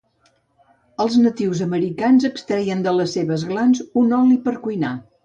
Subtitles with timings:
[1.03, 4.95] Els natius americans extreien de les seves glans un oli per cuinar.